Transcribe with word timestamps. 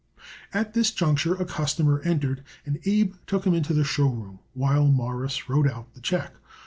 At 0.51 0.73
this 0.73 0.89
juncture 0.89 1.35
a 1.35 1.45
customer 1.45 1.99
entered, 2.03 2.43
and 2.65 2.79
Abe 2.85 3.13
took 3.27 3.45
him 3.45 3.53
into 3.53 3.71
the 3.75 3.83
show 3.83 4.09
room, 4.09 4.39
while 4.55 4.87
Morris 4.87 5.47
wrote 5.47 5.69
out 5.69 5.93
the 5.93 6.01
check. 6.01 6.33